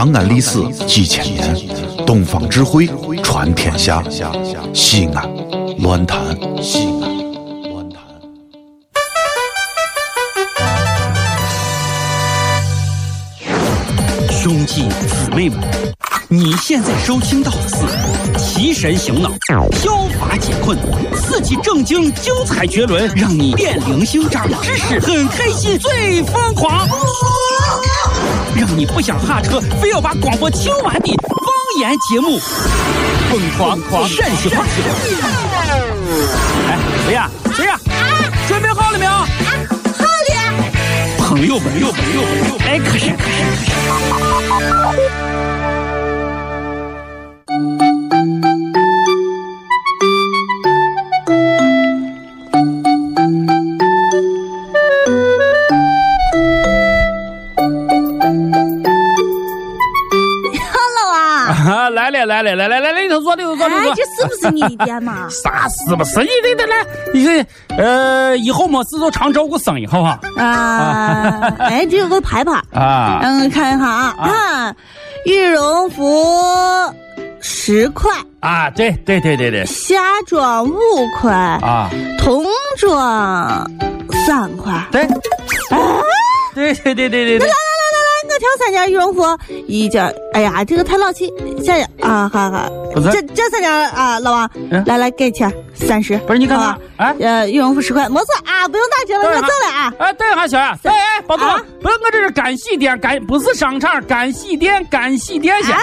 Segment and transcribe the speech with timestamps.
[0.00, 1.54] 长安历史几千年，
[2.06, 2.88] 东方智慧
[3.22, 4.02] 传天下。
[4.72, 5.30] 西安，
[5.80, 6.18] 乱谈
[6.62, 7.18] 西安。
[7.70, 8.02] 乱谈。
[14.30, 15.60] 兄弟姊妹们，
[16.32, 17.74] 你现在收听到的是
[18.38, 19.32] 提神醒脑、
[19.72, 20.78] 消乏解困、
[21.12, 26.86] 刺激正经、精彩绝伦，让你变零星、长知识、很开心、最疯狂，
[28.54, 32.38] 让你不想下车，非要把广播听完的方言节目
[33.28, 34.62] 《疯狂狂陕西话》。
[36.68, 37.28] 哎，谁呀？
[62.30, 65.26] 来来来来来里头坐里头坐里头哎，这是不是你的店嘛？
[65.28, 67.44] 啥事不是你的的来，你这
[67.76, 70.16] 呃以后没事就常照顾生意，好不好？
[70.36, 74.76] 啊，哎，这有个牌牌，啊让我看一下啊，看，
[75.26, 76.24] 羽绒服
[77.40, 80.72] 十块，啊，对对对对对夏装五
[81.20, 82.44] 块，啊，童
[82.78, 83.68] 装
[84.26, 84.72] 三块。
[84.92, 85.04] 对，
[86.54, 87.50] 对对对对对对，
[88.40, 89.22] 挑三件羽绒服，
[89.66, 90.02] 一件，
[90.32, 91.30] 哎呀，这个太老气，
[91.62, 92.68] 下件啊，好好，
[93.12, 94.82] 这这三件啊，老王，嗯。
[94.86, 99.92] 来来给钱三十，不是你看看呃，羽绒服十块，没错啊，不用打折了，我走了啊。
[99.98, 105.76] 哎，等一下，小杨，哎哎，宝总啊，不是我这是干洗店，干不是商场，干洗店，干洗店先。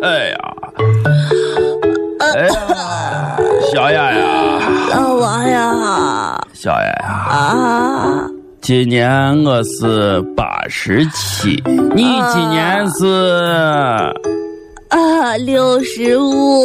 [0.00, 0.38] 哎呀，
[7.38, 8.26] 啊，
[8.60, 11.62] 今年我是八十七，
[11.94, 13.06] 你今年是？
[14.88, 16.64] 啊，六十五，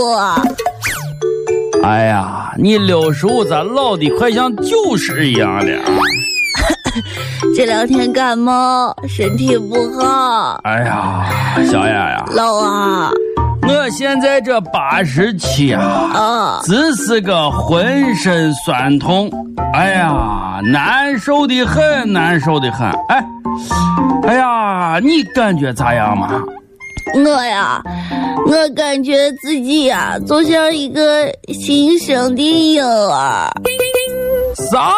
[1.83, 5.79] 哎呀，你六十五咋老的快像九十一样了？
[7.55, 10.59] 这两天感冒，身体不好。
[10.63, 11.23] 哎呀，
[11.71, 13.13] 小雅呀，老王，
[13.65, 15.81] 我现在这八十七啊，
[16.13, 19.29] 啊，只是个浑身酸痛，
[19.73, 22.87] 哎呀，难受的很，难受的很。
[23.09, 23.25] 哎，
[24.27, 26.29] 哎呀，你感觉咋样嘛？
[27.15, 27.81] 我呀，
[28.47, 33.51] 我感觉自己呀，就像一个新生的婴儿。
[34.71, 34.93] 啥？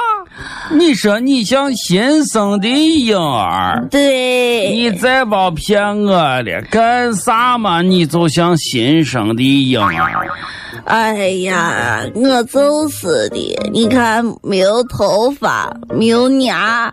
[0.72, 3.88] 你说你像新生的婴儿？
[3.92, 7.82] 对，你再别骗我了，干啥嘛？
[7.82, 10.28] 你就像新生的婴儿。
[10.86, 16.92] 哎呀，我就是的，你看没有头发，没有牙。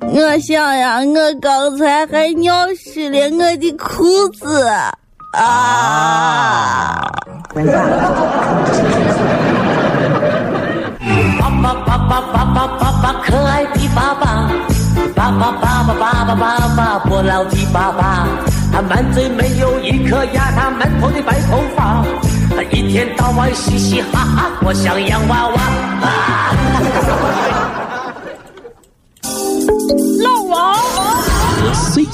[0.00, 4.64] 我想呀，我刚才还尿湿了我的裤子
[5.32, 7.12] 啊！
[7.54, 8.05] 爸
[15.26, 18.28] 爸爸爸爸爸爸爸爸，不老的爸爸。
[18.72, 22.04] 他满嘴没有一颗牙，他满头的白头发，
[22.54, 25.54] 他一天到晚嘻嘻哈哈，我像洋娃娃。
[26.06, 26.54] 啊
[30.22, 30.76] 老王，
[31.74, 32.08] 谁呀？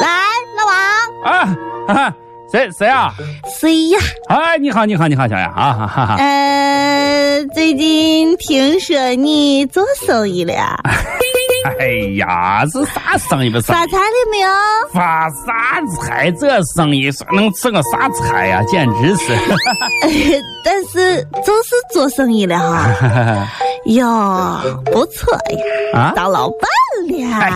[0.00, 0.06] 来，
[0.56, 0.74] 老王，
[1.94, 2.14] 啊，
[2.52, 3.12] 谁谁啊？
[3.60, 3.98] 谁呀？
[4.28, 6.16] 哎，你好，你好，你好，小杨啊，哈哈哈。
[6.18, 10.54] 呃，最近听说你做生意了，
[11.80, 11.86] 哎
[12.18, 13.58] 呀，是啥生意不？
[13.62, 14.48] 发财了没有？
[14.92, 16.30] 发啥财？
[16.32, 18.62] 这生意算能吃个啥财呀？
[18.68, 19.32] 简直是！
[20.64, 23.48] 但是就是做生意了哈。
[23.86, 26.12] 哟，不错呀，啊？
[26.14, 26.60] 当老板
[27.08, 27.32] 了。
[27.32, 27.50] 哎，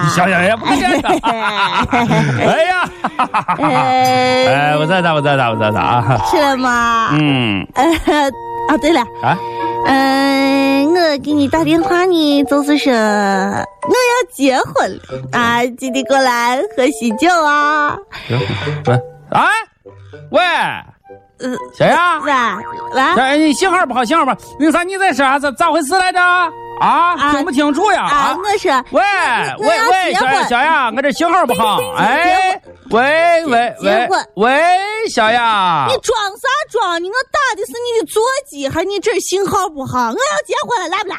[2.65, 2.91] 呀，
[3.59, 6.19] 哎，我在打，我在打，我在打啊。
[6.31, 7.11] 吃了吗？
[7.13, 7.67] 嗯。
[7.75, 7.85] 呃，
[8.69, 9.39] 啊，对了，啊，
[9.87, 15.03] 嗯、我给你打电话呢，就是说我要结婚了。
[15.33, 17.97] 啊，记得过来喝喜酒啊。
[18.29, 19.47] 喂，哎，
[20.31, 20.43] 喂，
[21.41, 22.33] 嗯，小杨，喂
[22.95, 24.37] 喂，哎，你信号不好，信号不好。
[24.59, 25.39] 那啥，你在说啥？
[25.39, 26.21] 咋咋回事来着？
[26.81, 28.05] 啊，啊听不清楚呀？
[28.05, 29.03] 啊，啊，我说喂
[29.59, 30.13] 喂喂，
[30.49, 31.79] 小杨我这信号不好。
[31.97, 32.61] 哎，
[32.91, 37.09] 喂喂喂喂，小杨你，装啥装呢？
[37.09, 40.09] 我打的是你的座机，还你这信号不好？
[40.09, 41.17] 我要结婚了，来不来？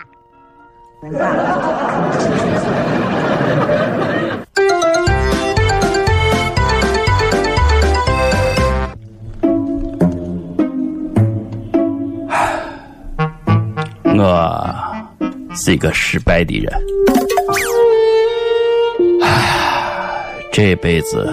[15.55, 16.71] 是一个失败的人。
[19.21, 21.25] 唉，这辈子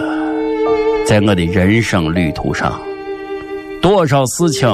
[1.07, 2.81] 在我的人生旅途上，
[3.83, 4.69] 多少事情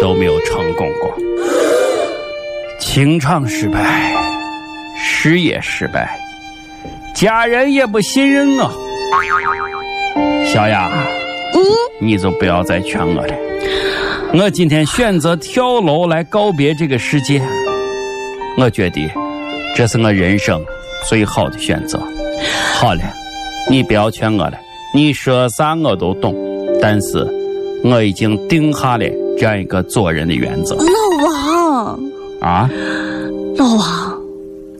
[0.00, 1.14] 都没有成功过。
[2.80, 4.12] 情场失败，
[4.96, 6.18] 事业失败，
[7.14, 8.70] 家人也不信任我。
[10.44, 10.90] 小雅，
[11.54, 11.60] 嗯，
[12.00, 13.34] 你就不要再劝我了。
[14.36, 17.40] 我今天选择跳楼来告别这个世界，
[18.58, 19.08] 我觉得
[19.76, 20.60] 这是我人生
[21.08, 22.00] 最好的选择。
[22.74, 23.00] 好了，
[23.70, 24.54] 你不要劝我了，
[24.92, 26.34] 你说啥我都懂，
[26.82, 27.24] 但是
[27.84, 29.06] 我已经定下了
[29.38, 30.74] 这样一个做人的原则。
[30.74, 32.00] 老王，
[32.40, 32.68] 啊，
[33.56, 34.20] 老王，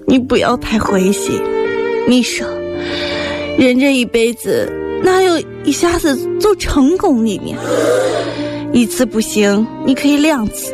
[0.04, 1.40] 你不要太灰心。
[2.08, 2.44] 你说，
[3.56, 4.68] 人这一辈子
[5.00, 7.56] 哪有一下子就成功的呢？
[8.74, 10.72] 一次不行，你可以两次；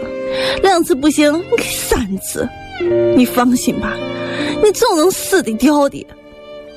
[0.62, 2.48] 两次不行，你可以三次。
[3.14, 3.92] 你放心吧，
[4.64, 6.06] 你总能死得掉的，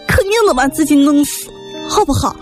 [0.05, 1.49] 肯定能把自己弄死，
[1.87, 2.35] 好不好？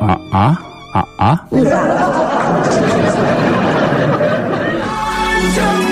[0.00, 0.58] 啊啊
[0.94, 1.20] 啊啊！
[1.28, 1.46] 啊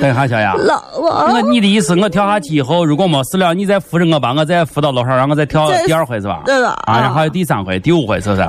[0.00, 0.08] 来。
[0.08, 6.42] 等一下，小雅，老王我，你的意思，我跳下去以后，如果没事了，你再扶着我，吧我再扶到楼上，让我再跳第二回是吧？
[6.44, 8.48] 对了啊，然后还有第三回、第五回，是不是？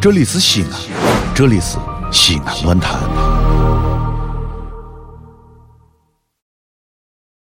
[0.00, 0.70] 这里是西安，
[1.34, 1.76] 这里是
[2.10, 2.96] 西安论坛。